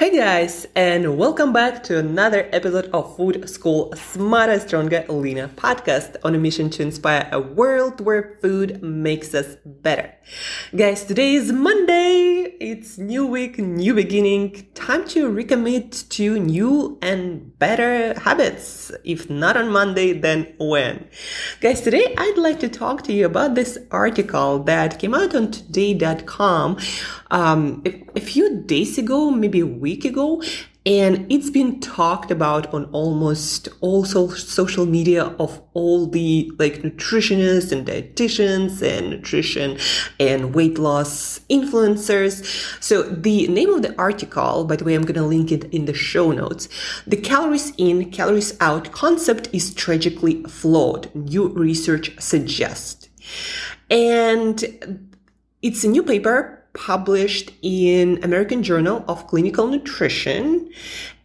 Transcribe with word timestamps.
Hey 0.00 0.16
guys, 0.16 0.66
and 0.74 1.18
welcome 1.18 1.52
back 1.52 1.82
to 1.82 1.98
another 1.98 2.48
episode 2.52 2.88
of 2.94 3.14
Food 3.18 3.46
School 3.50 3.92
Smarter, 3.94 4.58
Stronger, 4.58 5.04
Leaner 5.10 5.48
podcast 5.48 6.16
on 6.24 6.34
a 6.34 6.38
mission 6.38 6.70
to 6.70 6.82
inspire 6.82 7.28
a 7.30 7.38
world 7.38 8.00
where 8.00 8.38
food 8.40 8.82
makes 8.82 9.34
us 9.34 9.56
better. 9.62 10.10
Guys, 10.74 11.04
today 11.04 11.34
is 11.34 11.52
Monday. 11.52 12.29
It's 12.60 12.98
new 12.98 13.26
week, 13.26 13.56
new 13.56 13.94
beginning. 13.94 14.66
Time 14.74 15.08
to 15.08 15.30
recommit 15.30 16.06
to 16.10 16.38
new 16.38 16.98
and 17.00 17.58
better 17.58 18.12
habits. 18.20 18.92
If 19.02 19.30
not 19.30 19.56
on 19.56 19.72
Monday, 19.72 20.12
then 20.12 20.52
when? 20.58 21.08
Guys, 21.62 21.80
today 21.80 22.14
I'd 22.18 22.36
like 22.36 22.60
to 22.60 22.68
talk 22.68 23.02
to 23.04 23.14
you 23.14 23.24
about 23.24 23.54
this 23.54 23.78
article 23.90 24.58
that 24.64 24.98
came 24.98 25.14
out 25.14 25.34
on 25.34 25.52
today.com 25.52 26.76
um, 27.30 27.82
a, 27.86 28.04
a 28.14 28.20
few 28.20 28.60
days 28.64 28.98
ago, 28.98 29.30
maybe 29.30 29.60
a 29.60 29.66
week 29.66 30.04
ago, 30.04 30.42
and 30.86 31.30
it's 31.30 31.50
been 31.50 31.78
talked 31.80 32.30
about 32.30 32.72
on 32.72 32.86
almost 32.86 33.68
all 33.80 34.04
so- 34.04 34.28
social 34.30 34.86
media 34.86 35.24
of 35.38 35.60
all 35.74 36.06
the 36.06 36.50
like 36.58 36.82
nutritionists 36.82 37.70
and 37.70 37.86
dietitians 37.86 38.80
and 38.80 39.10
nutrition 39.10 39.76
and 40.18 40.54
weight 40.54 40.78
loss 40.78 41.40
influencers. 41.50 42.42
So 42.82 43.02
the 43.02 43.46
name 43.48 43.70
of 43.74 43.82
the 43.82 43.94
article, 43.98 44.64
by 44.64 44.76
the 44.76 44.84
way, 44.84 44.94
I'm 44.94 45.02
going 45.02 45.14
to 45.16 45.22
link 45.22 45.52
it 45.52 45.64
in 45.64 45.84
the 45.84 45.94
show 45.94 46.32
notes. 46.32 46.68
The 47.06 47.18
calories 47.18 47.72
in, 47.76 48.10
calories 48.10 48.56
out 48.60 48.90
concept 48.92 49.50
is 49.52 49.74
tragically 49.74 50.42
flawed. 50.44 51.14
New 51.14 51.48
research 51.48 52.18
suggests. 52.18 53.08
And 53.90 55.08
it's 55.60 55.84
a 55.84 55.88
new 55.88 56.02
paper 56.02 56.59
published 56.72 57.52
in 57.62 58.22
American 58.22 58.62
Journal 58.62 59.04
of 59.08 59.26
Clinical 59.26 59.66
Nutrition 59.66 60.70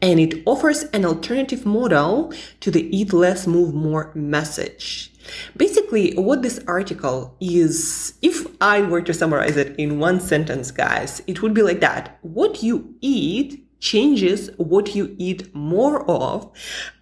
and 0.02 0.20
it 0.20 0.44
offers 0.46 0.84
an 0.94 1.06
alternative 1.06 1.66
model 1.66 2.34
to 2.60 2.72
the 2.72 2.96
eat 2.96 3.14
less 3.14 3.48
move 3.48 3.74
more 3.74 4.12
message. 4.14 5.12
Basically, 5.58 6.14
what 6.14 6.44
this 6.44 6.60
article 6.68 7.36
is, 7.40 8.14
if 8.22 8.46
I 8.62 8.82
were 8.82 9.02
to 9.02 9.14
summarize 9.14 9.58
it 9.58 9.76
in 9.80 10.00
one 10.00 10.20
sentence, 10.20 10.70
guys, 10.70 11.22
it 11.26 11.42
would 11.42 11.54
be 11.54 11.64
like 11.64 11.80
that. 11.80 12.20
What 12.22 12.62
you 12.62 12.96
eat 13.02 13.65
changes 13.80 14.50
what 14.58 14.96
you 14.96 15.16
eat 15.18 15.54
more 15.54 16.10
of. 16.10 16.52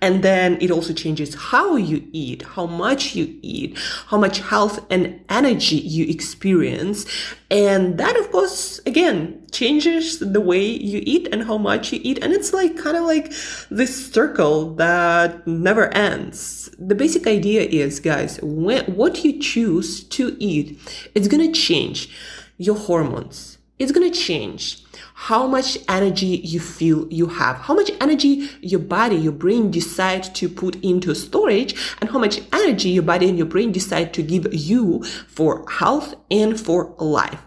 And 0.01 0.23
then 0.23 0.57
it 0.61 0.71
also 0.71 0.93
changes 0.93 1.35
how 1.35 1.75
you 1.75 2.07
eat, 2.11 2.41
how 2.41 2.65
much 2.65 3.15
you 3.15 3.37
eat, 3.41 3.77
how 4.07 4.17
much 4.17 4.39
health 4.39 4.85
and 4.89 5.21
energy 5.29 5.77
you 5.77 6.05
experience. 6.05 7.05
And 7.49 7.97
that, 7.97 8.17
of 8.17 8.31
course, 8.31 8.79
again, 8.85 9.45
changes 9.51 10.19
the 10.19 10.41
way 10.41 10.65
you 10.65 11.01
eat 11.05 11.29
and 11.31 11.43
how 11.43 11.57
much 11.57 11.93
you 11.93 11.99
eat. 12.03 12.23
And 12.23 12.33
it's 12.33 12.53
like 12.53 12.77
kind 12.77 12.97
of 12.97 13.03
like 13.03 13.31
this 13.69 14.11
circle 14.11 14.73
that 14.75 15.47
never 15.47 15.93
ends. 15.93 16.69
The 16.79 16.95
basic 16.95 17.27
idea 17.27 17.61
is, 17.61 17.99
guys, 17.99 18.39
when, 18.41 18.85
what 18.85 19.23
you 19.23 19.39
choose 19.39 20.03
to 20.05 20.35
eat, 20.39 20.79
it's 21.15 21.27
going 21.27 21.51
to 21.51 21.59
change 21.59 22.09
your 22.57 22.77
hormones. 22.77 23.57
It's 23.79 23.91
going 23.91 24.11
to 24.11 24.17
change 24.17 24.82
how 25.27 25.47
much 25.47 25.77
energy 25.87 26.41
you 26.43 26.59
feel 26.59 27.07
you 27.09 27.27
have, 27.27 27.55
how 27.55 27.73
much 27.73 27.89
energy 28.01 28.49
your 28.59 28.79
body, 28.81 29.15
your 29.15 29.31
brain 29.31 29.71
decide 29.71 30.21
to 30.35 30.49
put 30.49 30.75
into 30.83 31.15
storage, 31.15 31.73
and 32.01 32.09
how 32.09 32.19
much 32.19 32.41
energy 32.51 32.89
your 32.89 33.03
body 33.03 33.29
and 33.29 33.37
your 33.37 33.47
brain 33.47 33.71
decide 33.71 34.13
to 34.13 34.21
give 34.21 34.45
you 34.53 35.01
for 35.29 35.65
health 35.69 36.13
and 36.29 36.59
for 36.59 36.93
life. 36.99 37.39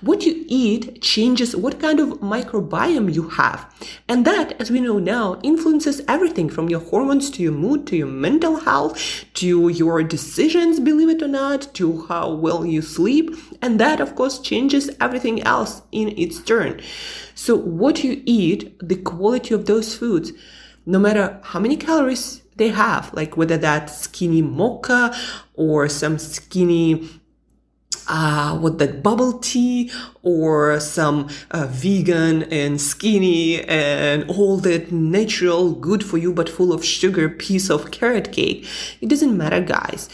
What 0.00 0.22
you 0.22 0.44
eat 0.46 1.00
changes 1.00 1.56
what 1.56 1.80
kind 1.80 1.98
of 2.00 2.20
microbiome 2.20 3.12
you 3.14 3.28
have. 3.30 3.72
And 4.08 4.24
that, 4.26 4.60
as 4.60 4.70
we 4.70 4.80
know 4.80 4.98
now, 4.98 5.40
influences 5.42 6.02
everything 6.06 6.48
from 6.48 6.68
your 6.68 6.80
hormones 6.80 7.30
to 7.30 7.42
your 7.42 7.52
mood 7.52 7.86
to 7.88 7.96
your 7.96 8.06
mental 8.06 8.56
health 8.56 9.24
to 9.34 9.68
your 9.68 10.02
decisions, 10.02 10.80
believe 10.80 11.08
it 11.08 11.22
or 11.22 11.28
not, 11.28 11.72
to 11.74 12.06
how 12.06 12.32
well 12.32 12.64
you 12.64 12.82
sleep. 12.82 13.34
And 13.62 13.80
that, 13.80 14.00
of 14.00 14.14
course, 14.14 14.38
changes 14.38 14.90
everything 15.00 15.42
else 15.42 15.82
in 15.92 16.16
its 16.18 16.40
turn. 16.40 16.80
So 17.34 17.56
what 17.56 18.04
you 18.04 18.22
eat, 18.24 18.76
the 18.80 18.96
quality 18.96 19.54
of 19.54 19.66
those 19.66 19.94
foods, 19.94 20.32
no 20.86 20.98
matter 20.98 21.40
how 21.42 21.60
many 21.60 21.76
calories 21.76 22.42
they 22.56 22.68
have, 22.68 23.12
like 23.14 23.36
whether 23.36 23.56
that's 23.56 23.98
skinny 23.98 24.42
mocha 24.42 25.14
or 25.54 25.88
some 25.88 26.18
skinny 26.18 27.08
uh, 28.08 28.56
what 28.58 28.78
that 28.78 29.02
bubble 29.02 29.38
tea 29.38 29.90
or 30.22 30.80
some 30.80 31.28
uh, 31.50 31.66
vegan 31.70 32.42
and 32.44 32.80
skinny 32.80 33.62
and 33.64 34.28
all 34.30 34.56
that 34.58 34.92
natural 34.92 35.72
good 35.72 36.04
for 36.04 36.18
you 36.18 36.32
but 36.32 36.48
full 36.48 36.72
of 36.72 36.84
sugar 36.84 37.28
piece 37.28 37.70
of 37.70 37.90
carrot 37.90 38.32
cake. 38.32 38.66
It 39.00 39.08
doesn't 39.08 39.36
matter 39.36 39.60
guys 39.60 40.08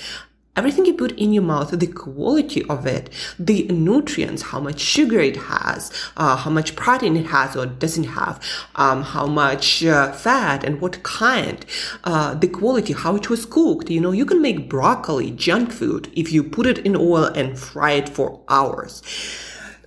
everything 0.61 0.85
you 0.85 0.93
put 0.93 1.13
in 1.13 1.33
your 1.33 1.43
mouth, 1.43 1.71
the 1.71 1.87
quality 1.87 2.63
of 2.67 2.85
it, 2.85 3.09
the 3.39 3.67
nutrients, 3.69 4.43
how 4.43 4.61
much 4.61 4.79
sugar 4.79 5.19
it 5.19 5.37
has, 5.37 5.91
uh, 6.19 6.37
how 6.37 6.51
much 6.51 6.77
protein 6.77 7.17
it 7.17 7.25
has 7.25 7.57
or 7.57 7.65
doesn't 7.65 8.11
have, 8.21 8.35
um, 8.75 9.03
how 9.03 9.27
much 9.27 9.83
uh, 9.87 10.13
fat 10.13 10.63
and 10.63 10.79
what 10.83 11.03
kind, 11.03 11.65
uh, 12.05 12.35
the 12.35 12.47
quality, 12.47 12.93
how 12.93 13.17
it 13.17 13.31
was 13.31 13.47
cooked. 13.47 13.89
You 13.89 14.03
know, 14.03 14.13
you 14.13 14.27
can 14.27 14.43
make 14.43 14.69
broccoli 14.69 15.31
junk 15.31 15.73
food 15.73 16.13
if 16.15 16.31
you 16.31 16.45
put 16.45 16.67
it 16.67 16.79
in 16.89 16.95
oil 16.95 17.25
and 17.25 17.59
fry 17.59 17.93
it 17.93 18.11
for 18.11 18.29
hours. 18.51 19.03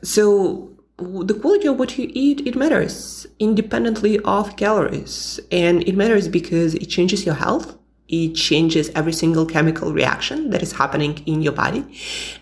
So 0.01 0.71
the 0.97 1.35
quality 1.35 1.67
of 1.67 1.77
what 1.77 1.99
you 1.99 2.09
eat 2.13 2.47
it 2.47 2.55
matters 2.55 3.27
independently 3.37 4.17
of 4.21 4.55
calories 4.55 5.39
and 5.51 5.87
it 5.87 5.95
matters 5.95 6.27
because 6.27 6.73
it 6.73 6.87
changes 6.87 7.27
your 7.27 7.35
health 7.35 7.77
it 8.13 8.35
changes 8.35 8.89
every 8.89 9.13
single 9.13 9.45
chemical 9.45 9.91
reaction 9.91 10.51
that 10.51 10.61
is 10.61 10.73
happening 10.73 11.23
in 11.25 11.41
your 11.41 11.53
body. 11.53 11.83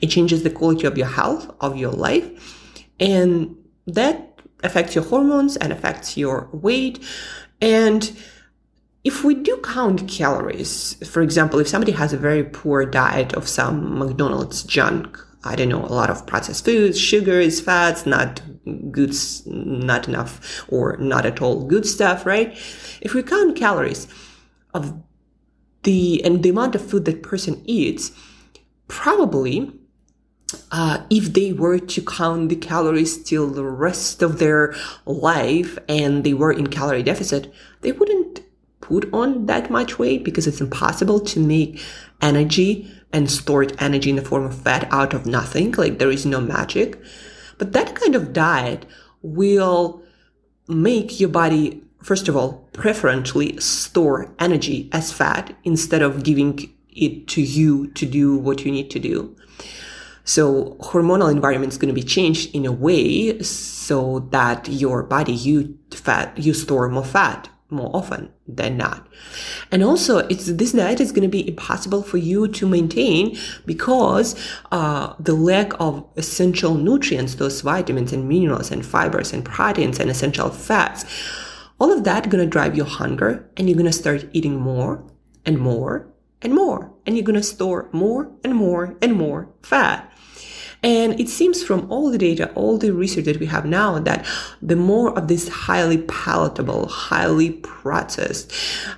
It 0.01 0.07
changes 0.07 0.43
the 0.43 0.49
quality 0.49 0.85
of 0.85 0.97
your 0.97 1.07
health, 1.07 1.49
of 1.61 1.77
your 1.77 1.91
life. 1.91 2.27
And 2.99 3.55
that 3.87 4.39
affects 4.63 4.95
your 4.95 5.05
hormones 5.05 5.55
and 5.55 5.71
affects 5.71 6.17
your 6.17 6.49
weight. 6.51 7.01
And 7.61 8.11
if 9.05 9.23
we 9.23 9.33
do 9.33 9.61
count 9.63 10.09
calories, 10.09 10.95
for 11.07 11.21
example, 11.21 11.59
if 11.59 11.69
somebody 11.69 11.93
has 11.93 12.11
a 12.11 12.17
very 12.17 12.43
poor 12.43 12.85
diet 12.85 13.33
of 13.33 13.47
some 13.47 13.97
McDonald's 13.97 14.63
junk, 14.63 15.17
I 15.43 15.55
don't 15.55 15.69
know, 15.69 15.85
a 15.85 15.97
lot 16.01 16.09
of 16.09 16.27
processed 16.27 16.65
foods, 16.65 16.99
sugars, 16.99 17.61
fats, 17.61 18.05
not 18.05 18.41
good, 18.91 19.15
not 19.45 20.07
enough 20.07 20.63
or 20.67 20.97
not 20.97 21.25
at 21.25 21.41
all 21.41 21.63
good 21.65 21.85
stuff, 21.85 22.25
right? 22.25 22.51
If 23.01 23.13
we 23.13 23.23
count 23.23 23.55
calories 23.55 24.07
of 24.73 25.01
the 25.83 26.23
and 26.23 26.43
the 26.43 26.49
amount 26.49 26.75
of 26.75 26.85
food 26.85 27.05
that 27.05 27.23
person 27.23 27.61
eats, 27.65 28.11
probably 28.87 29.71
uh, 30.71 31.03
if 31.09 31.33
they 31.33 31.53
were 31.53 31.79
to 31.79 32.01
count 32.01 32.49
the 32.49 32.55
calories 32.55 33.21
till 33.23 33.47
the 33.47 33.63
rest 33.63 34.21
of 34.21 34.39
their 34.39 34.75
life 35.05 35.77
and 35.87 36.23
they 36.23 36.33
were 36.33 36.51
in 36.51 36.67
calorie 36.67 37.03
deficit, 37.03 37.53
they 37.81 37.91
wouldn't 37.91 38.41
put 38.81 39.11
on 39.13 39.45
that 39.45 39.69
much 39.69 39.97
weight 39.97 40.23
because 40.23 40.47
it's 40.47 40.61
impossible 40.61 41.19
to 41.19 41.39
make 41.39 41.81
energy 42.21 42.91
and 43.13 43.29
stored 43.29 43.75
energy 43.79 44.09
in 44.09 44.15
the 44.15 44.21
form 44.21 44.45
of 44.45 44.61
fat 44.61 44.87
out 44.91 45.13
of 45.13 45.25
nothing. 45.25 45.71
Like 45.71 45.99
there 45.99 46.11
is 46.11 46.25
no 46.25 46.41
magic. 46.41 47.01
But 47.57 47.73
that 47.73 47.95
kind 47.95 48.15
of 48.15 48.33
diet 48.33 48.85
will 49.21 50.01
make 50.67 51.19
your 51.19 51.29
body 51.29 51.83
first 52.03 52.27
of 52.27 52.35
all, 52.35 52.67
preferentially 52.73 53.59
store 53.59 54.33
energy 54.39 54.89
as 54.91 55.11
fat 55.11 55.55
instead 55.63 56.01
of 56.01 56.23
giving 56.23 56.73
it 56.89 57.27
to 57.27 57.41
you 57.41 57.87
to 57.91 58.05
do 58.05 58.37
what 58.37 58.65
you 58.65 58.71
need 58.71 58.89
to 58.91 58.99
do. 58.99 59.35
So 60.23 60.77
hormonal 60.81 61.31
environment 61.31 61.73
is 61.73 61.77
going 61.77 61.93
to 61.93 61.99
be 61.99 62.07
changed 62.07 62.53
in 62.53 62.65
a 62.65 62.71
way 62.71 63.41
so 63.41 64.19
that 64.31 64.67
your 64.67 65.03
body, 65.03 65.33
you 65.33 65.77
fat, 65.91 66.37
you 66.37 66.53
store 66.53 66.89
more 66.89 67.05
fat 67.05 67.49
more 67.71 67.89
often 67.95 68.29
than 68.47 68.75
not. 68.77 69.07
And 69.71 69.81
also, 69.81 70.19
it's 70.27 70.45
this 70.45 70.73
diet 70.73 70.99
is 70.99 71.11
going 71.11 71.23
to 71.23 71.29
be 71.29 71.47
impossible 71.47 72.03
for 72.03 72.17
you 72.17 72.49
to 72.49 72.67
maintain 72.67 73.37
because 73.65 74.35
uh, 74.71 75.13
the 75.19 75.33
lack 75.33 75.71
of 75.79 76.05
essential 76.17 76.75
nutrients, 76.75 77.35
those 77.35 77.61
vitamins 77.61 78.11
and 78.11 78.27
minerals 78.27 78.71
and 78.71 78.85
fibers 78.85 79.31
and 79.31 79.45
proteins 79.45 79.99
and 79.99 80.09
essential 80.09 80.49
fats 80.49 81.05
all 81.81 81.91
of 81.91 82.03
that 82.03 82.29
gonna 82.29 82.45
drive 82.45 82.77
your 82.77 82.85
hunger 82.85 83.49
and 83.57 83.67
you're 83.67 83.77
gonna 83.77 83.91
start 83.91 84.23
eating 84.33 84.59
more 84.59 85.03
and 85.47 85.57
more 85.57 86.07
and 86.43 86.53
more. 86.53 86.93
And 87.07 87.17
you're 87.17 87.25
gonna 87.25 87.41
store 87.41 87.89
more 87.91 88.31
and 88.43 88.53
more 88.55 88.95
and 89.01 89.13
more 89.13 89.49
fat. 89.63 90.07
And 90.83 91.19
it 91.19 91.27
seems 91.27 91.63
from 91.63 91.91
all 91.91 92.11
the 92.11 92.19
data, 92.19 92.51
all 92.53 92.77
the 92.77 92.93
research 92.93 93.25
that 93.25 93.39
we 93.39 93.47
have 93.47 93.65
now, 93.65 93.97
that 93.97 94.27
the 94.61 94.75
more 94.75 95.17
of 95.17 95.27
this 95.27 95.47
highly 95.47 96.03
palatable, 96.03 96.87
highly 96.87 97.49
processed, 97.49 98.53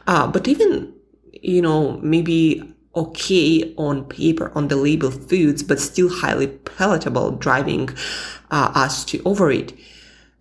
uh, 0.07 0.27
but 0.27 0.50
even, 0.50 0.94
you 1.41 1.62
know, 1.62 1.97
maybe 2.01 2.63
okay 2.97 3.74
on 3.77 4.03
paper, 4.03 4.51
on 4.56 4.68
the 4.68 4.75
label 4.75 5.09
foods, 5.09 5.63
but 5.63 5.79
still 5.79 6.09
highly 6.09 6.47
palatable, 6.47 7.31
driving 7.31 7.88
uh, 8.51 8.71
us 8.75 9.06
to 9.06 9.21
overeat. 9.24 9.74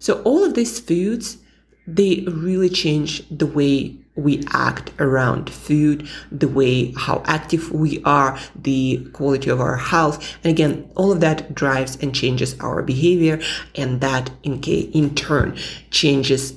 So 0.01 0.21
all 0.23 0.45
of 0.45 0.55
these 0.55 0.81
foods 0.81 1.39
they 1.87 2.25
really 2.29 2.69
change 2.69 3.27
the 3.29 3.47
way 3.47 3.97
we 4.15 4.45
act 4.53 4.93
around 4.99 5.49
food, 5.49 6.09
the 6.31 6.49
way 6.49 6.93
how 6.93 7.23
active 7.25 7.73
we 7.73 8.03
are, 8.05 8.39
the 8.55 9.09
quality 9.13 9.49
of 9.49 9.61
our 9.61 9.77
health. 9.77 10.37
And 10.45 10.51
again, 10.51 10.91
all 10.97 11.11
of 11.11 11.21
that 11.21 11.55
drives 11.55 11.97
and 11.97 12.15
changes 12.15 12.59
our 12.61 12.83
behavior. 12.83 13.41
And 13.75 14.01
that 14.01 14.31
in, 14.43 14.63
in 14.63 15.15
turn 15.15 15.57
changes 15.91 16.55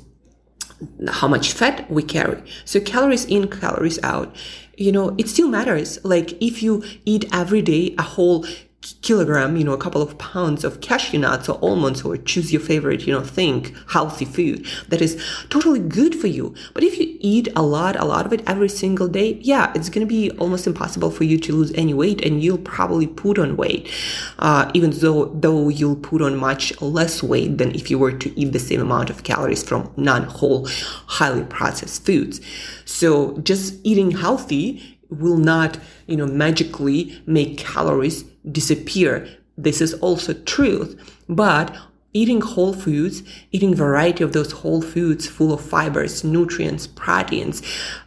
how 1.07 1.27
much 1.27 1.53
fat 1.53 1.89
we 1.89 2.03
carry. 2.03 2.43
So 2.65 2.81
calories 2.81 3.25
in, 3.25 3.47
calories 3.47 4.01
out. 4.03 4.35
You 4.77 4.91
know, 4.91 5.15
it 5.17 5.29
still 5.29 5.47
matters. 5.47 6.03
Like 6.03 6.33
if 6.41 6.61
you 6.61 6.83
eat 7.05 7.25
every 7.31 7.61
day 7.61 7.95
a 7.97 8.03
whole 8.03 8.45
kilogram, 8.93 9.57
you 9.57 9.63
know, 9.63 9.73
a 9.73 9.77
couple 9.77 10.01
of 10.01 10.17
pounds 10.17 10.63
of 10.63 10.81
cashew 10.81 11.17
nuts 11.17 11.49
or 11.49 11.59
almonds 11.61 12.03
or 12.03 12.17
choose 12.17 12.51
your 12.51 12.61
favorite, 12.61 13.05
you 13.07 13.13
know, 13.13 13.21
think 13.21 13.73
healthy 13.89 14.25
food 14.25 14.65
that 14.89 15.01
is 15.01 15.21
totally 15.49 15.79
good 15.79 16.15
for 16.15 16.27
you. 16.27 16.53
But 16.73 16.83
if 16.83 16.99
you 16.99 17.17
eat 17.19 17.47
a 17.55 17.61
lot, 17.61 17.95
a 17.95 18.05
lot 18.05 18.25
of 18.25 18.33
it 18.33 18.43
every 18.47 18.69
single 18.69 19.07
day, 19.07 19.39
yeah, 19.41 19.71
it's 19.75 19.89
going 19.89 20.05
to 20.05 20.09
be 20.09 20.31
almost 20.31 20.67
impossible 20.67 21.11
for 21.11 21.23
you 21.23 21.37
to 21.39 21.53
lose 21.53 21.71
any 21.73 21.93
weight 21.93 22.23
and 22.25 22.43
you'll 22.43 22.57
probably 22.57 23.07
put 23.07 23.39
on 23.39 23.57
weight. 23.57 23.91
Uh, 24.39 24.69
even 24.73 24.91
though, 24.91 25.25
though 25.25 25.69
you'll 25.69 25.95
put 25.95 26.21
on 26.21 26.35
much 26.35 26.79
less 26.81 27.23
weight 27.23 27.57
than 27.57 27.73
if 27.73 27.89
you 27.89 27.97
were 27.97 28.11
to 28.11 28.39
eat 28.39 28.51
the 28.51 28.59
same 28.59 28.81
amount 28.81 29.09
of 29.09 29.23
calories 29.23 29.63
from 29.63 29.91
non-whole, 29.97 30.67
highly 31.07 31.43
processed 31.43 32.05
foods. 32.05 32.39
So 32.85 33.37
just 33.39 33.79
eating 33.83 34.11
healthy 34.11 34.97
will 35.09 35.37
not, 35.37 35.77
you 36.07 36.17
know, 36.17 36.25
magically 36.25 37.21
make 37.25 37.57
calories 37.57 38.23
disappear. 38.51 39.27
This 39.57 39.81
is 39.81 39.93
also 39.95 40.33
truth. 40.33 40.95
But 41.29 41.75
eating 42.13 42.41
whole 42.41 42.73
foods, 42.73 43.23
eating 43.51 43.75
variety 43.75 44.23
of 44.23 44.33
those 44.33 44.51
whole 44.51 44.81
foods 44.81 45.27
full 45.27 45.53
of 45.53 45.61
fibers, 45.61 46.23
nutrients, 46.23 46.87
proteins, 46.87 47.61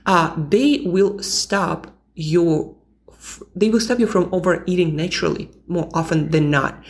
uh, 0.07 0.35
they 0.37 0.81
will 0.85 1.23
stop 1.23 1.95
your 2.15 2.75
they 3.57 3.69
will 3.69 3.81
stop 3.81 3.99
you 3.99 4.07
from 4.07 4.33
overeating 4.33 4.95
naturally 4.95 5.51
more 5.67 5.89
often 5.93 6.31
than 6.31 6.51
not. 6.51 6.83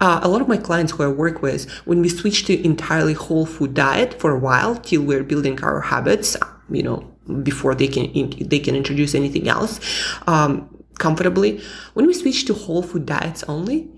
Uh, 0.00 0.18
a 0.22 0.28
lot 0.28 0.40
of 0.40 0.48
my 0.48 0.56
clients 0.56 0.92
who 0.92 1.02
I 1.02 1.08
work 1.08 1.42
with, 1.42 1.70
when 1.84 2.00
we 2.00 2.08
switch 2.08 2.46
to 2.46 2.64
entirely 2.64 3.12
whole 3.12 3.44
food 3.44 3.74
diet 3.74 4.18
for 4.18 4.30
a 4.32 4.38
while 4.38 4.76
till 4.76 5.02
we're 5.02 5.22
building 5.22 5.62
our 5.62 5.82
habits, 5.82 6.38
you 6.70 6.82
know, 6.82 7.14
before 7.42 7.74
they 7.74 7.88
can 7.88 8.12
they 8.38 8.58
can 8.58 8.74
introduce 8.74 9.14
anything 9.14 9.48
else 9.48 9.80
um, 10.26 10.68
comfortably. 10.98 11.60
When 11.94 12.06
we 12.06 12.14
switch 12.14 12.44
to 12.46 12.54
whole 12.54 12.82
food 12.82 13.06
diets 13.06 13.44
only, 13.48 13.88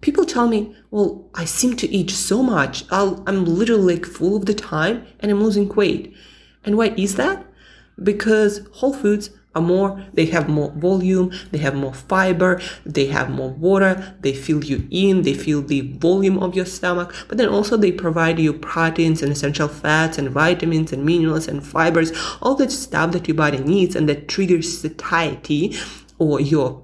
people 0.00 0.24
tell 0.24 0.48
me, 0.48 0.74
"Well, 0.90 1.28
I 1.34 1.44
seem 1.44 1.76
to 1.76 1.90
eat 1.90 2.10
so 2.10 2.42
much. 2.42 2.84
i 2.90 3.02
am 3.26 3.44
literally 3.44 3.94
like 3.94 4.06
full 4.06 4.36
of 4.36 4.46
the 4.46 4.54
time, 4.54 5.02
and 5.20 5.30
I'm 5.30 5.42
losing 5.42 5.68
weight." 5.68 6.12
And 6.64 6.76
why 6.76 6.94
is 6.96 7.14
that? 7.14 7.46
Because 8.02 8.60
whole 8.72 8.92
foods 8.92 9.30
are 9.56 9.62
more, 9.62 10.04
they 10.12 10.26
have 10.26 10.48
more 10.48 10.70
volume, 10.76 11.32
they 11.50 11.58
have 11.58 11.74
more 11.74 11.94
fiber, 11.94 12.60
they 12.84 13.06
have 13.06 13.30
more 13.30 13.48
water, 13.50 14.14
they 14.20 14.34
fill 14.34 14.62
you 14.62 14.86
in, 14.90 15.22
they 15.22 15.32
fill 15.32 15.62
the 15.62 15.80
volume 15.80 16.38
of 16.38 16.54
your 16.54 16.66
stomach, 16.66 17.14
but 17.26 17.38
then 17.38 17.48
also 17.48 17.76
they 17.76 17.90
provide 17.90 18.38
you 18.38 18.52
proteins 18.52 19.22
and 19.22 19.32
essential 19.32 19.66
fats 19.66 20.18
and 20.18 20.28
vitamins 20.28 20.92
and 20.92 21.06
minerals 21.06 21.48
and 21.48 21.66
fibers, 21.66 22.12
all 22.42 22.54
that 22.54 22.70
stuff 22.70 23.12
that 23.12 23.26
your 23.26 23.34
body 23.34 23.58
needs 23.58 23.96
and 23.96 24.06
that 24.10 24.28
triggers 24.28 24.78
satiety 24.78 25.74
or 26.18 26.40
your 26.40 26.82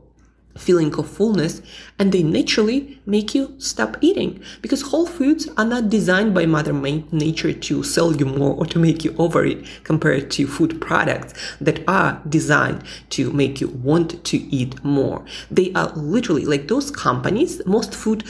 feeling 0.56 0.94
of 0.94 1.08
fullness 1.08 1.62
and 1.98 2.12
they 2.12 2.22
naturally 2.22 3.00
make 3.06 3.34
you 3.34 3.54
stop 3.58 3.96
eating. 4.00 4.42
Because 4.60 4.82
whole 4.82 5.06
foods 5.06 5.48
are 5.56 5.64
not 5.64 5.88
designed 5.88 6.34
by 6.34 6.46
mother 6.46 6.72
nature 6.72 7.52
to 7.52 7.82
sell 7.82 8.12
you 8.14 8.26
more 8.26 8.54
or 8.54 8.66
to 8.66 8.78
make 8.78 9.04
you 9.04 9.14
overeat 9.18 9.66
compared 9.84 10.30
to 10.32 10.46
food 10.46 10.80
products 10.80 11.34
that 11.60 11.82
are 11.88 12.20
designed 12.28 12.82
to 13.10 13.32
make 13.32 13.60
you 13.60 13.68
want 13.68 14.24
to 14.24 14.38
eat 14.54 14.82
more. 14.84 15.24
They 15.50 15.72
are 15.74 15.92
literally 15.94 16.44
like 16.44 16.68
those 16.68 16.90
companies 16.90 17.64
most 17.66 17.94
food 17.94 18.24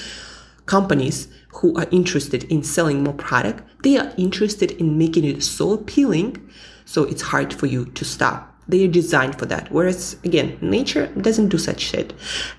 companies 0.66 1.28
who 1.54 1.76
are 1.76 1.87
interested 1.90 2.44
in 2.44 2.62
selling 2.62 3.02
more 3.02 3.14
product 3.14 3.62
they 3.82 3.96
are 3.99 4.12
interested 4.16 4.70
in 4.72 4.96
making 4.96 5.25
it 5.25 5.43
so 5.43 5.72
appealing 5.72 6.49
so 6.84 7.02
it's 7.04 7.22
hard 7.22 7.52
for 7.52 7.66
you 7.66 7.84
to 7.87 8.04
stop 8.04 8.51
they 8.69 8.85
are 8.85 8.88
designed 8.88 9.38
for 9.38 9.47
that. 9.47 9.70
Whereas 9.73 10.17
again, 10.25 10.59
nature 10.61 11.06
doesn't 11.09 11.49
do 11.49 11.59
such 11.59 11.81
shit. 11.81 12.12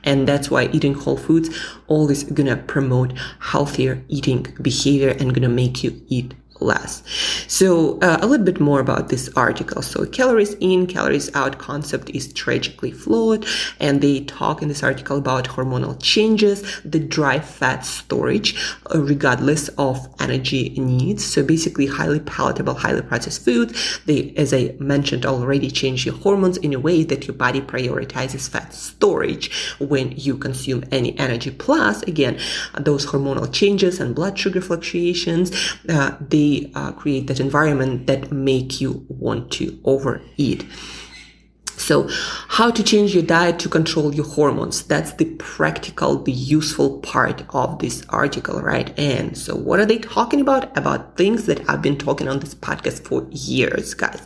And 0.04 0.28
that's 0.28 0.52
why 0.52 0.66
eating 0.68 0.94
whole 0.94 1.18
foods 1.18 1.50
always 1.88 2.24
gonna 2.24 2.58
promote 2.58 3.14
healthier 3.40 4.04
eating 4.08 4.48
behavior 4.62 5.16
and 5.20 5.34
gonna 5.34 5.50
make 5.50 5.84
you 5.84 6.02
eat 6.08 6.34
less. 6.64 7.04
So 7.48 8.00
uh, 8.00 8.20
a 8.22 8.28
little 8.28 8.46
bit 8.46 8.60
more 8.60 8.80
about 8.80 9.10
this 9.10 9.30
article. 9.36 9.82
So 9.82 10.06
calories 10.06 10.54
in, 10.56 10.88
calories 10.88 11.34
out 11.36 11.60
concept 11.60 12.10
is 12.12 12.32
tragically 12.34 12.92
flawed. 12.92 13.46
And 13.80 14.02
they 14.02 14.22
talk 14.22 14.62
in 14.62 14.68
this 14.68 14.84
article 14.84 15.18
about 15.18 15.50
hormonal 15.50 15.98
changes, 16.02 16.82
the 16.84 17.00
dry 17.00 17.40
fat 17.40 17.86
storage, 17.86 18.56
uh, 18.94 19.00
regardless 19.02 19.70
of 19.78 20.08
energy 20.20 20.70
needs. 20.78 21.26
So 21.26 21.44
basically 21.44 21.88
highly 21.88 22.20
palatable, 22.20 22.76
highly 22.76 23.02
processed 23.02 23.44
food. 23.44 23.76
They, 24.06 24.34
as 24.38 24.54
I 24.54 24.76
mentioned 24.80 25.26
already, 25.26 25.70
change 25.70 26.06
your 26.06 26.16
hormones 26.16 26.58
in 26.58 26.74
a 26.74 26.80
way 26.80 27.04
that 27.04 27.28
your 27.28 27.36
body 27.36 27.62
prioritizes 27.62 28.50
fat 28.50 28.74
storage 28.74 29.52
when 29.80 30.14
you 30.18 30.38
consume 30.38 30.84
any 30.92 31.18
energy. 31.18 31.52
Plus, 31.52 32.02
again, 32.04 32.40
those 32.80 33.06
hormonal 33.08 33.52
changes 33.52 34.00
and 34.00 34.16
blood 34.16 34.38
sugar 34.38 34.62
fluctuations, 34.62 35.52
uh, 35.90 36.16
they 36.20 36.53
uh, 36.76 36.92
create 36.92 37.28
that 37.28 37.40
environment 37.40 38.08
that 38.08 38.32
make 38.32 38.82
you 38.82 39.06
want 39.10 39.52
to 39.54 39.80
overeat. 39.84 40.66
So, 41.78 42.08
how 42.48 42.72
to 42.72 42.84
change 42.84 43.14
your 43.14 43.24
diet 43.24 43.60
to 43.60 43.68
control 43.68 44.14
your 44.14 44.26
hormones? 44.26 44.84
That's 44.84 45.12
the 45.14 45.26
practical, 45.36 46.22
the 46.24 46.32
useful 46.32 47.00
part 47.00 47.44
of 47.50 47.80
this 47.80 48.06
article, 48.10 48.62
right? 48.62 48.98
And 48.98 49.38
so, 49.38 49.56
what 49.56 49.80
are 49.80 49.86
they 49.86 49.98
talking 49.98 50.40
about? 50.40 50.76
About 50.78 51.18
things 51.18 51.46
that 51.48 51.68
I've 51.70 51.82
been 51.82 51.98
talking 51.98 52.30
on 52.30 52.40
this 52.40 52.56
podcast 52.56 53.06
for 53.06 53.28
years, 53.32 53.94
guys. 53.96 54.22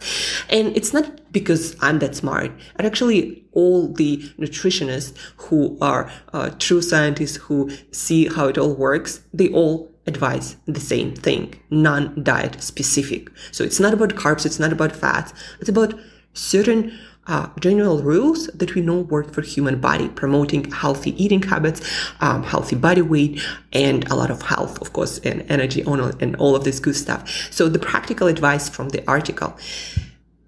And 0.50 0.76
it's 0.78 0.94
not 0.94 1.32
because 1.32 1.76
I'm 1.82 2.00
that 2.00 2.16
smart. 2.16 2.52
And 2.76 2.86
actually, 2.86 3.44
all 3.54 3.88
the 3.88 4.18
nutritionists 4.38 5.18
who 5.38 5.78
are 5.82 6.12
uh, 6.34 6.52
true 6.60 6.82
scientists 6.82 7.38
who 7.38 7.72
see 7.92 8.28
how 8.28 8.50
it 8.50 8.58
all 8.58 8.76
works, 8.76 9.22
they 9.34 9.50
all 9.50 9.92
advise 10.07 10.56
the 10.65 10.80
same 10.80 11.13
thing, 11.13 11.54
non-diet 11.69 12.62
specific. 12.63 13.30
So 13.51 13.63
it's 13.63 13.80
not 13.80 13.94
about 13.94 14.09
carbs, 14.12 14.45
it's 14.45 14.59
not 14.59 14.71
about 14.71 14.95
fats, 14.95 15.33
it's 15.59 15.69
about 15.69 15.94
certain 16.33 16.97
uh, 17.28 17.49
general 17.59 18.02
rules 18.02 18.47
that 18.47 18.73
we 18.73 18.81
know 18.81 19.02
work 19.02 19.33
for 19.33 19.42
human 19.42 19.80
body, 19.80 20.07
promoting 20.09 20.71
healthy 20.71 21.11
eating 21.21 21.42
habits, 21.42 21.81
um, 22.21 22.44
healthy 22.44 22.76
body 22.76 23.02
weight, 23.02 23.42
and 23.73 24.09
a 24.09 24.16
lot 24.16 24.31
of 24.31 24.42
health, 24.42 24.81
of 24.81 24.94
course, 24.94 25.19
and 25.19 25.45
energy 25.49 25.81
and 25.81 26.35
all 26.37 26.56
of 26.56 26.64
this 26.64 26.80
good 26.80 26.95
stuff. 26.95 27.30
So 27.52 27.68
the 27.68 27.80
practical 27.80 28.28
advice 28.28 28.69
from 28.69 28.90
the 28.90 29.06
article 29.07 29.57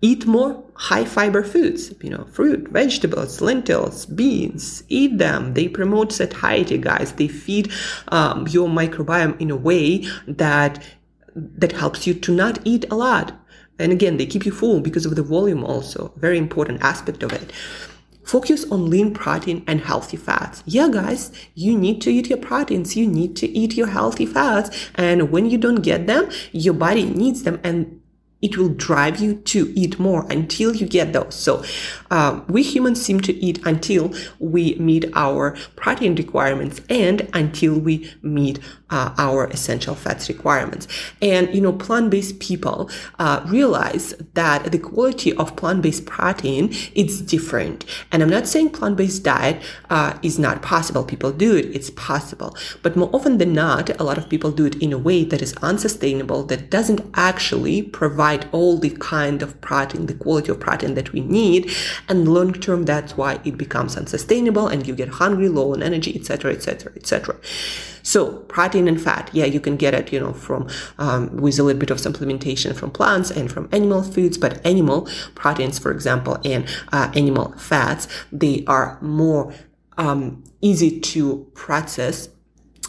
eat 0.01 0.25
more 0.25 0.63
high 0.75 1.05
fiber 1.05 1.43
foods, 1.43 1.93
you 2.01 2.09
know, 2.09 2.25
fruit, 2.31 2.69
vegetables, 2.69 3.41
lentils, 3.41 4.05
beans, 4.05 4.83
eat 4.87 5.17
them. 5.17 5.53
They 5.53 5.67
promote 5.67 6.13
satiety, 6.13 6.77
guys. 6.77 7.13
They 7.13 7.27
feed 7.27 7.71
um, 8.09 8.47
your 8.47 8.69
microbiome 8.69 9.39
in 9.41 9.51
a 9.51 9.57
way 9.57 10.05
that, 10.27 10.83
that 11.35 11.73
helps 11.73 12.07
you 12.07 12.13
to 12.13 12.33
not 12.33 12.59
eat 12.63 12.85
a 12.89 12.95
lot. 12.95 13.33
And 13.77 13.91
again, 13.91 14.17
they 14.17 14.25
keep 14.25 14.45
you 14.45 14.51
full 14.51 14.81
because 14.81 15.05
of 15.05 15.15
the 15.15 15.23
volume 15.23 15.63
also. 15.63 16.13
Very 16.17 16.37
important 16.37 16.81
aspect 16.81 17.23
of 17.23 17.31
it. 17.33 17.51
Focus 18.23 18.63
on 18.69 18.89
lean 18.89 19.13
protein 19.13 19.63
and 19.65 19.81
healthy 19.81 20.17
fats. 20.17 20.61
Yeah, 20.65 20.89
guys, 20.89 21.31
you 21.55 21.77
need 21.77 21.99
to 22.01 22.11
eat 22.11 22.29
your 22.29 22.37
proteins. 22.37 22.95
You 22.95 23.07
need 23.07 23.35
to 23.37 23.47
eat 23.47 23.75
your 23.75 23.87
healthy 23.87 24.27
fats. 24.27 24.69
And 24.95 25.31
when 25.31 25.49
you 25.49 25.57
don't 25.57 25.81
get 25.81 26.05
them, 26.05 26.29
your 26.51 26.75
body 26.75 27.05
needs 27.05 27.43
them. 27.43 27.59
And 27.63 27.98
it 28.41 28.57
will 28.57 28.69
drive 28.69 29.19
you 29.19 29.35
to 29.35 29.71
eat 29.75 29.99
more 29.99 30.25
until 30.29 30.75
you 30.75 30.87
get 30.87 31.13
those. 31.13 31.35
So, 31.35 31.63
um, 32.11 32.45
we 32.47 32.63
humans 32.63 33.01
seem 33.01 33.19
to 33.21 33.33
eat 33.33 33.59
until 33.65 34.13
we 34.39 34.75
meet 34.75 35.05
our 35.13 35.55
protein 35.75 36.15
requirements 36.15 36.81
and 36.89 37.27
until 37.33 37.79
we 37.79 38.11
meet 38.21 38.59
uh, 38.89 39.13
our 39.17 39.47
essential 39.47 39.95
fats 39.95 40.29
requirements. 40.29 40.87
And, 41.21 41.53
you 41.53 41.61
know, 41.61 41.73
plant-based 41.73 42.39
people 42.39 42.89
uh, 43.19 43.43
realize 43.47 44.13
that 44.33 44.71
the 44.71 44.79
quality 44.79 45.33
of 45.35 45.55
plant-based 45.55 46.05
protein 46.05 46.73
is 46.95 47.21
different. 47.21 47.85
And 48.11 48.23
I'm 48.23 48.29
not 48.29 48.47
saying 48.47 48.71
plant-based 48.71 49.23
diet 49.23 49.61
uh, 49.89 50.17
is 50.23 50.39
not 50.39 50.61
possible. 50.61 51.03
People 51.03 51.31
do 51.31 51.55
it. 51.55 51.65
It's 51.65 51.91
possible. 51.91 52.55
But 52.81 52.95
more 52.95 53.09
often 53.13 53.37
than 53.37 53.53
not, 53.53 53.89
a 53.99 54.03
lot 54.03 54.17
of 54.17 54.29
people 54.29 54.51
do 54.51 54.65
it 54.65 54.75
in 54.75 54.93
a 54.93 54.97
way 54.97 55.23
that 55.25 55.41
is 55.41 55.53
unsustainable, 55.61 56.43
that 56.45 56.71
doesn't 56.71 57.01
actually 57.13 57.83
provide 57.83 58.28
provide 58.37 58.49
all 58.53 58.77
the 58.77 58.89
kind 58.99 59.41
of 59.41 59.59
protein, 59.61 60.05
the 60.05 60.13
quality 60.13 60.51
of 60.51 60.59
protein 60.59 60.95
that 60.95 61.11
we 61.13 61.21
need. 61.21 61.71
And 62.07 62.27
long 62.27 62.53
term, 62.53 62.85
that's 62.85 63.17
why 63.17 63.39
it 63.43 63.57
becomes 63.57 63.97
unsustainable 63.97 64.67
and 64.67 64.87
you 64.87 64.95
get 64.95 65.09
hungry, 65.09 65.49
low 65.49 65.73
on 65.73 65.83
energy, 65.83 66.15
etc., 66.15 66.53
etc., 66.53 66.91
etc. 66.95 67.35
So 68.03 68.37
protein 68.47 68.87
and 68.87 69.01
fat, 69.01 69.29
yeah, 69.33 69.45
you 69.45 69.59
can 69.59 69.77
get 69.77 69.93
it, 69.93 70.13
you 70.13 70.19
know, 70.19 70.33
from 70.33 70.67
um, 70.97 71.35
with 71.37 71.59
a 71.59 71.63
little 71.63 71.79
bit 71.79 71.91
of 71.91 71.97
supplementation 71.97 72.75
from 72.75 72.91
plants 72.91 73.31
and 73.31 73.51
from 73.51 73.67
animal 73.71 74.03
foods, 74.03 74.37
but 74.37 74.65
animal 74.65 75.07
proteins, 75.35 75.79
for 75.79 75.91
example, 75.91 76.37
and 76.45 76.65
uh, 76.91 77.11
animal 77.15 77.53
fats, 77.57 78.07
they 78.31 78.63
are 78.67 78.97
more 79.01 79.53
um, 79.97 80.43
easy 80.61 80.99
to 80.99 81.45
process. 81.55 82.29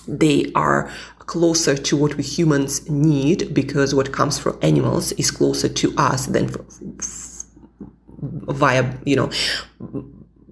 They 0.06 0.50
are 0.54 0.90
closer 1.30 1.76
to 1.76 1.96
what 1.96 2.16
we 2.16 2.24
humans 2.24 2.90
need 2.90 3.54
because 3.54 3.94
what 3.94 4.10
comes 4.10 4.36
from 4.36 4.58
animals 4.62 5.12
is 5.12 5.30
closer 5.30 5.68
to 5.68 5.94
us 5.96 6.26
than 6.26 6.50
via, 8.18 8.92
you 9.04 9.14
know, 9.14 9.30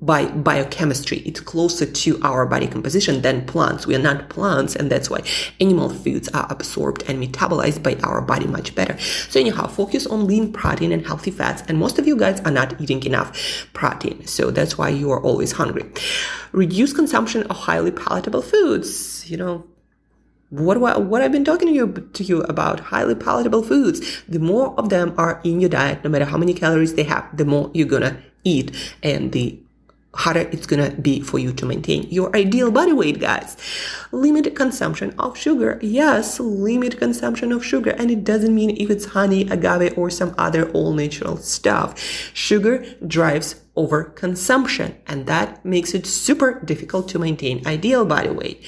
by 0.00 0.26
biochemistry. 0.26 1.18
It's 1.26 1.40
closer 1.40 1.84
to 1.84 2.20
our 2.22 2.46
body 2.46 2.68
composition 2.68 3.22
than 3.22 3.44
plants. 3.44 3.88
We 3.88 3.96
are 3.96 4.04
not 4.10 4.28
plants, 4.28 4.76
and 4.76 4.88
that's 4.88 5.10
why 5.10 5.24
animal 5.60 5.88
foods 5.88 6.28
are 6.28 6.46
absorbed 6.48 7.02
and 7.08 7.20
metabolized 7.20 7.82
by 7.82 7.96
our 8.04 8.20
body 8.20 8.46
much 8.46 8.76
better. 8.76 8.96
So, 9.00 9.40
anyhow, 9.40 9.66
focus 9.66 10.06
on 10.06 10.28
lean 10.28 10.52
protein 10.52 10.92
and 10.92 11.04
healthy 11.04 11.32
fats. 11.32 11.64
And 11.66 11.76
most 11.76 11.98
of 11.98 12.06
you 12.06 12.16
guys 12.16 12.38
are 12.42 12.52
not 12.52 12.80
eating 12.80 13.02
enough 13.02 13.66
protein. 13.72 14.28
So, 14.28 14.52
that's 14.52 14.78
why 14.78 14.90
you 14.90 15.10
are 15.10 15.20
always 15.20 15.50
hungry. 15.50 15.90
Reduce 16.52 16.92
consumption 16.92 17.42
of 17.50 17.56
highly 17.56 17.90
palatable 17.90 18.42
foods. 18.42 19.28
You 19.28 19.38
know, 19.38 19.64
what, 20.50 20.80
what, 20.80 21.02
what 21.02 21.22
I've 21.22 21.32
been 21.32 21.44
talking 21.44 21.68
to 21.68 21.74
you 21.74 22.10
to 22.12 22.24
you 22.24 22.42
about 22.42 22.80
highly 22.80 23.14
palatable 23.14 23.62
foods. 23.62 24.22
The 24.28 24.38
more 24.38 24.74
of 24.78 24.88
them 24.88 25.14
are 25.18 25.40
in 25.44 25.60
your 25.60 25.70
diet, 25.70 26.02
no 26.04 26.10
matter 26.10 26.24
how 26.24 26.38
many 26.38 26.54
calories 26.54 26.94
they 26.94 27.02
have, 27.04 27.36
the 27.36 27.44
more 27.44 27.70
you're 27.74 27.86
gonna 27.86 28.18
eat, 28.44 28.94
and 29.02 29.32
the 29.32 29.60
harder 30.18 30.48
it's 30.50 30.66
gonna 30.66 30.90
be 30.90 31.20
for 31.20 31.38
you 31.38 31.52
to 31.52 31.64
maintain 31.64 32.02
your 32.10 32.34
ideal 32.36 32.70
body 32.70 32.92
weight, 32.92 33.20
guys. 33.20 33.56
Limit 34.10 34.54
consumption 34.56 35.14
of 35.18 35.38
sugar. 35.38 35.78
Yes, 35.80 36.40
limit 36.40 36.98
consumption 36.98 37.52
of 37.52 37.64
sugar. 37.64 37.90
And 37.90 38.10
it 38.10 38.24
doesn't 38.24 38.54
mean 38.54 38.76
if 38.76 38.90
it's 38.90 39.06
honey, 39.06 39.48
agave, 39.48 39.96
or 39.96 40.10
some 40.10 40.34
other 40.36 40.70
all 40.72 40.92
natural 40.92 41.36
stuff. 41.36 41.98
Sugar 42.34 42.84
drives 43.06 43.56
over 43.76 44.04
consumption, 44.04 44.96
and 45.06 45.26
that 45.26 45.64
makes 45.64 45.94
it 45.94 46.04
super 46.04 46.60
difficult 46.64 47.08
to 47.10 47.18
maintain 47.18 47.64
ideal 47.66 48.04
body 48.04 48.30
weight. 48.30 48.64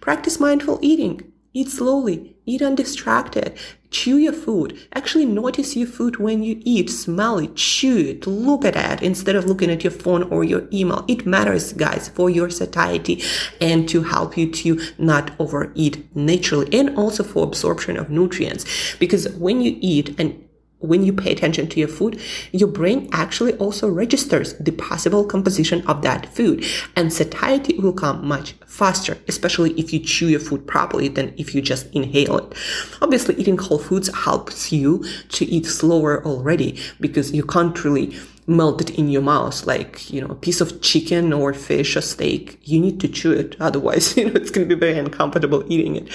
Practice 0.00 0.38
mindful 0.38 0.78
eating. 0.80 1.32
Eat 1.56 1.68
slowly, 1.68 2.36
eat 2.46 2.62
undistracted, 2.62 3.56
chew 3.94 4.18
your 4.18 4.32
food. 4.32 4.76
Actually 4.92 5.24
notice 5.24 5.76
your 5.76 5.86
food 5.86 6.16
when 6.16 6.42
you 6.42 6.60
eat, 6.64 6.90
smell 6.90 7.38
it, 7.38 7.54
chew 7.54 7.96
it, 7.96 8.26
look 8.26 8.64
at 8.64 8.76
it 8.76 9.02
instead 9.02 9.36
of 9.36 9.46
looking 9.46 9.70
at 9.70 9.84
your 9.84 9.92
phone 9.92 10.24
or 10.24 10.42
your 10.42 10.64
email. 10.72 11.04
It 11.06 11.24
matters, 11.24 11.72
guys, 11.72 12.08
for 12.08 12.28
your 12.28 12.50
satiety 12.50 13.22
and 13.60 13.88
to 13.88 14.02
help 14.02 14.36
you 14.36 14.50
to 14.50 14.80
not 14.98 15.30
overeat 15.38 16.04
naturally 16.16 16.68
and 16.76 16.98
also 16.98 17.22
for 17.22 17.44
absorption 17.44 17.96
of 17.96 18.10
nutrients. 18.10 18.64
Because 18.98 19.28
when 19.38 19.60
you 19.60 19.78
eat 19.80 20.18
and 20.18 20.43
when 20.86 21.02
you 21.02 21.12
pay 21.12 21.32
attention 21.32 21.68
to 21.68 21.80
your 21.80 21.88
food, 21.88 22.20
your 22.52 22.68
brain 22.68 23.08
actually 23.12 23.54
also 23.54 23.88
registers 23.88 24.54
the 24.54 24.72
possible 24.72 25.24
composition 25.24 25.86
of 25.86 26.02
that 26.02 26.34
food 26.34 26.64
and 26.96 27.12
satiety 27.12 27.78
will 27.78 27.92
come 27.92 28.26
much 28.26 28.54
faster, 28.66 29.16
especially 29.28 29.72
if 29.72 29.92
you 29.92 30.00
chew 30.00 30.28
your 30.28 30.40
food 30.40 30.66
properly 30.66 31.08
than 31.08 31.32
if 31.36 31.54
you 31.54 31.62
just 31.62 31.86
inhale 31.92 32.38
it. 32.38 32.54
Obviously, 33.00 33.34
eating 33.36 33.58
whole 33.58 33.78
foods 33.78 34.12
helps 34.14 34.72
you 34.72 35.04
to 35.30 35.44
eat 35.44 35.66
slower 35.66 36.24
already 36.24 36.78
because 37.00 37.32
you 37.32 37.44
can't 37.44 37.84
really 37.84 38.16
melt 38.46 38.80
it 38.80 38.90
in 38.90 39.08
your 39.08 39.22
mouth 39.22 39.66
like 39.66 40.10
you 40.10 40.20
know 40.20 40.26
a 40.26 40.34
piece 40.34 40.60
of 40.60 40.82
chicken 40.82 41.32
or 41.32 41.54
fish 41.54 41.96
or 41.96 42.00
steak 42.00 42.58
you 42.62 42.80
need 42.80 43.00
to 43.00 43.08
chew 43.08 43.32
it. 43.32 43.56
Otherwise 43.60 44.16
you 44.16 44.26
know 44.26 44.34
it's 44.34 44.50
going 44.50 44.68
to 44.68 44.74
be 44.74 44.78
very 44.78 44.98
uncomfortable 44.98 45.64
eating 45.68 45.96
it. 45.96 46.08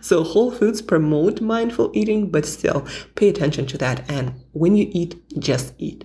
So 0.00 0.22
whole 0.22 0.50
foods 0.50 0.82
promote 0.82 1.40
mindful 1.40 1.90
eating 1.94 2.30
but 2.30 2.46
still 2.46 2.86
pay 3.14 3.28
attention 3.28 3.66
to 3.66 3.78
that 3.78 4.08
and 4.10 4.34
when 4.52 4.76
you 4.76 4.88
eat 4.92 5.20
just 5.38 5.74
eat. 5.78 6.04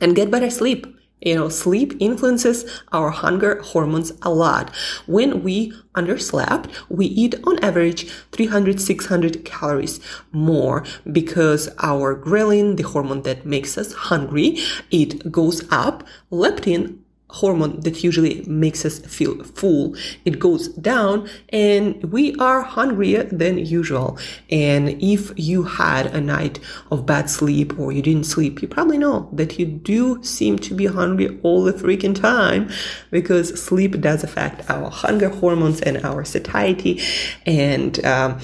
And 0.00 0.16
get 0.16 0.30
better 0.30 0.50
sleep 0.50 0.86
you 1.20 1.34
know, 1.34 1.48
sleep 1.48 1.94
influences 2.00 2.64
our 2.92 3.10
hunger 3.10 3.60
hormones 3.62 4.12
a 4.22 4.30
lot. 4.30 4.74
When 5.06 5.42
we 5.42 5.72
underslept, 5.94 6.70
we 6.88 7.06
eat 7.06 7.34
on 7.44 7.62
average 7.64 8.10
300, 8.32 8.80
600 8.80 9.44
calories 9.44 10.00
more 10.32 10.84
because 11.10 11.68
our 11.82 12.16
ghrelin, 12.16 12.76
the 12.76 12.84
hormone 12.84 13.22
that 13.22 13.44
makes 13.44 13.76
us 13.76 13.92
hungry, 13.92 14.58
it 14.90 15.30
goes 15.30 15.70
up. 15.70 16.04
Leptin 16.30 16.98
hormone 17.32 17.80
that 17.80 18.02
usually 18.02 18.42
makes 18.46 18.84
us 18.84 18.98
feel 19.00 19.42
full. 19.44 19.94
It 20.24 20.38
goes 20.38 20.68
down 20.68 21.28
and 21.50 22.02
we 22.12 22.34
are 22.36 22.62
hungrier 22.62 23.24
than 23.24 23.58
usual. 23.58 24.18
And 24.50 25.00
if 25.02 25.32
you 25.36 25.62
had 25.62 26.06
a 26.06 26.20
night 26.20 26.58
of 26.90 27.06
bad 27.06 27.30
sleep 27.30 27.78
or 27.78 27.92
you 27.92 28.02
didn't 28.02 28.24
sleep, 28.24 28.62
you 28.62 28.68
probably 28.68 28.98
know 28.98 29.28
that 29.32 29.58
you 29.58 29.66
do 29.66 30.22
seem 30.22 30.58
to 30.60 30.74
be 30.74 30.86
hungry 30.86 31.38
all 31.42 31.64
the 31.64 31.72
freaking 31.72 32.14
time 32.14 32.70
because 33.10 33.60
sleep 33.60 34.00
does 34.00 34.24
affect 34.24 34.68
our 34.68 34.90
hunger 34.90 35.28
hormones 35.28 35.80
and 35.82 36.04
our 36.04 36.24
satiety. 36.24 37.00
And, 37.46 38.04
um, 38.04 38.40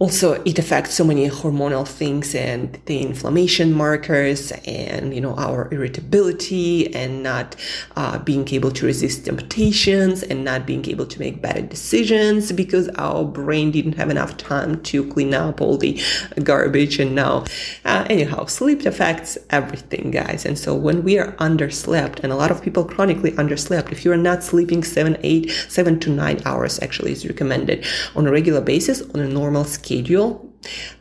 also 0.00 0.32
it 0.44 0.58
affects 0.58 0.94
so 0.94 1.04
many 1.04 1.28
hormonal 1.28 1.86
things 1.86 2.34
and 2.34 2.80
the 2.86 3.02
inflammation 3.02 3.70
markers 3.70 4.50
and 4.64 5.14
you 5.14 5.20
know 5.20 5.34
our 5.36 5.68
irritability 5.74 6.92
and 6.94 7.22
not 7.22 7.54
uh, 7.96 8.18
being 8.20 8.48
able 8.48 8.70
to 8.70 8.86
resist 8.86 9.26
temptations 9.26 10.22
and 10.22 10.42
not 10.42 10.64
being 10.64 10.88
able 10.88 11.04
to 11.04 11.20
make 11.20 11.42
better 11.42 11.60
decisions 11.60 12.50
because 12.50 12.88
our 12.96 13.24
brain 13.26 13.70
didn't 13.70 13.92
have 13.92 14.08
enough 14.08 14.38
time 14.38 14.82
to 14.82 15.06
clean 15.12 15.34
up 15.34 15.60
all 15.60 15.76
the 15.76 16.00
garbage 16.44 16.98
and 16.98 17.14
now 17.14 17.44
uh, 17.84 18.06
anyhow 18.08 18.46
sleep 18.46 18.86
affects 18.86 19.36
everything 19.50 20.10
guys. 20.10 20.46
And 20.46 20.58
so 20.58 20.74
when 20.74 21.04
we 21.04 21.18
are 21.18 21.32
underslept 21.32 22.20
and 22.20 22.32
a 22.32 22.36
lot 22.36 22.50
of 22.50 22.62
people 22.62 22.84
chronically 22.84 23.32
underslept 23.32 23.92
if 23.92 24.02
you're 24.06 24.16
not 24.16 24.42
sleeping 24.42 24.82
seven 24.82 25.18
eight 25.22 25.50
seven 25.68 26.00
to 26.00 26.08
nine 26.08 26.40
hours 26.46 26.80
actually 26.80 27.12
is 27.12 27.26
recommended 27.26 27.84
on 28.16 28.26
a 28.26 28.32
regular 28.32 28.62
basis 28.62 29.02
on 29.02 29.20
a 29.20 29.28
normal 29.28 29.64
schedule 29.64 29.89
schedule 29.90 30.46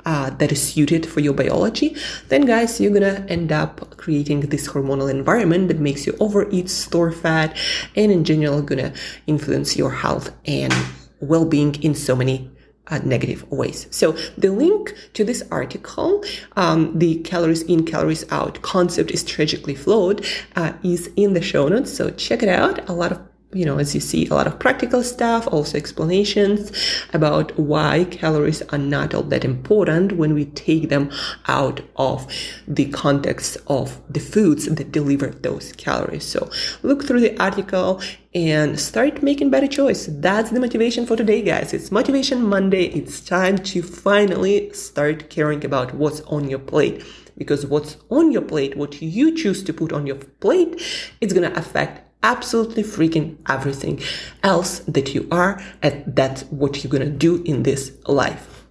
uh, 0.06 0.30
that 0.40 0.52
is 0.52 0.62
suited 0.74 1.06
for 1.06 1.20
your 1.20 1.34
biology, 1.34 1.96
then 2.30 2.46
guys, 2.46 2.80
you're 2.80 2.94
gonna 2.94 3.26
end 3.28 3.52
up 3.52 3.98
creating 3.98 4.42
this 4.54 4.68
hormonal 4.68 5.10
environment 5.10 5.68
that 5.68 5.80
makes 5.80 6.08
you 6.08 6.16
overeat, 6.20 6.70
store 6.70 7.12
fat, 7.12 7.56
and 7.96 8.12
in 8.12 8.24
general 8.24 8.62
gonna 8.62 8.92
influence 9.28 9.78
your 9.78 9.92
health 9.92 10.32
and 10.46 10.74
well-being 11.20 11.76
in 11.84 11.94
so 11.94 12.16
many 12.16 12.50
uh, 12.88 13.00
negative 13.04 13.42
ways. 13.52 13.88
So 13.92 14.14
the 14.38 14.52
link 14.52 14.96
to 15.14 15.24
this 15.24 15.44
article, 15.52 16.24
um, 16.56 16.98
the 16.98 17.20
calories 17.30 17.62
in, 17.64 17.86
calories 17.86 18.26
out 18.32 18.62
concept 18.64 19.12
is 19.12 19.24
tragically 19.24 19.76
flawed, 19.76 20.26
uh, 20.56 20.74
is 20.84 21.12
in 21.16 21.34
the 21.34 21.42
show 21.42 21.68
notes. 21.68 21.94
So 21.94 22.10
check 22.10 22.42
it 22.42 22.50
out. 22.50 22.90
A 22.90 22.94
lot 22.94 23.12
of 23.12 23.20
you 23.52 23.66
know, 23.66 23.80
as 23.80 23.96
you 23.96 24.02
see, 24.02 24.28
a 24.28 24.34
lot 24.34 24.46
of 24.46 24.60
practical 24.60 25.02
stuff, 25.02 25.48
also 25.48 25.76
explanations 25.76 26.72
about 27.14 27.58
why 27.58 28.06
calories 28.06 28.62
are 28.64 28.78
not 28.78 29.14
all 29.16 29.24
that 29.24 29.44
important 29.44 30.12
when 30.14 30.36
we 30.36 30.46
take 30.46 30.90
them 30.90 31.10
out 31.48 31.82
of 31.96 32.28
the 32.68 32.86
context 32.90 33.58
of 33.66 34.00
the 34.08 34.20
foods 34.20 34.66
that 34.66 34.92
deliver 34.92 35.28
those 35.28 35.72
calories. 35.74 36.26
So 36.26 36.52
look 36.84 37.06
through 37.06 37.22
the 37.22 37.40
article 37.42 38.02
and 38.36 38.80
start 38.80 39.24
making 39.24 39.50
better 39.50 39.68
choice. 39.68 40.08
That's 40.12 40.52
the 40.52 40.60
motivation 40.60 41.08
for 41.08 41.16
today, 41.16 41.42
guys. 41.42 41.74
It's 41.74 41.92
Motivation 41.92 42.44
Monday. 42.44 42.86
It's 42.86 43.20
time 43.20 43.58
to 43.58 43.82
finally 43.82 44.72
start 44.74 45.32
caring 45.32 45.66
about 45.66 45.96
what's 45.96 46.22
on 46.22 46.50
your 46.50 46.60
plate 46.60 47.04
because 47.36 47.66
what's 47.66 47.98
on 48.12 48.32
your 48.32 48.44
plate, 48.44 48.78
what 48.78 49.02
you 49.02 49.36
choose 49.36 49.64
to 49.64 49.74
put 49.74 49.92
on 49.92 50.06
your 50.06 50.18
plate, 50.18 50.80
it's 51.20 51.34
going 51.34 51.50
to 51.50 51.58
affect 51.58 52.09
absolutely 52.24 52.84
freaking 52.84 53.38
everything 53.48 54.02
else 54.44 54.80
that 54.80 55.14
you 55.14 55.28
are 55.32 55.62
and 55.82 56.04
that's 56.16 56.44
what 56.44 56.84
you're 56.84 56.92
gonna 56.92 57.10
do 57.10 57.42
in 57.44 57.64
this 57.64 57.92
life. 58.08 58.66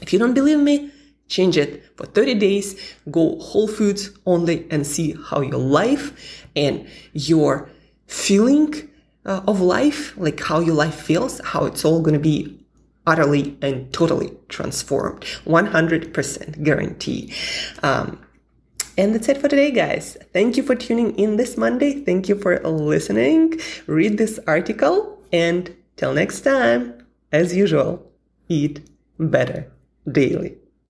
If 0.00 0.12
you 0.12 0.18
don't 0.18 0.34
believe 0.34 0.58
me 0.58 0.90
change 1.28 1.56
it 1.56 1.84
for 1.96 2.04
30 2.06 2.34
days 2.34 2.94
go 3.10 3.38
whole 3.38 3.68
foods 3.68 4.10
only 4.26 4.66
and 4.70 4.86
see 4.86 5.16
how 5.30 5.40
your 5.40 5.58
life 5.58 6.46
and 6.54 6.86
your 7.14 7.70
feeling 8.06 8.90
uh, 9.24 9.40
of 9.46 9.60
life 9.60 10.14
like 10.18 10.40
how 10.40 10.60
your 10.60 10.74
life 10.74 10.94
feels 10.94 11.40
how 11.44 11.64
it's 11.64 11.84
all 11.84 12.02
gonna 12.02 12.18
be 12.18 12.62
utterly 13.06 13.56
and 13.62 13.92
totally 13.92 14.32
transformed. 14.48 15.22
100% 15.44 16.62
guarantee. 16.62 17.34
Um, 17.82 18.20
and 18.98 19.14
that's 19.14 19.28
it 19.28 19.38
for 19.38 19.48
today, 19.48 19.70
guys. 19.70 20.16
Thank 20.32 20.56
you 20.56 20.62
for 20.62 20.74
tuning 20.74 21.16
in 21.18 21.36
this 21.36 21.56
Monday. 21.56 22.04
Thank 22.04 22.28
you 22.28 22.36
for 22.36 22.58
listening. 22.60 23.58
Read 23.86 24.18
this 24.18 24.38
article. 24.46 25.18
And 25.32 25.74
till 25.96 26.12
next 26.12 26.42
time, 26.42 27.06
as 27.32 27.56
usual, 27.56 28.10
eat 28.48 28.80
better 29.18 29.70
daily. 30.10 30.61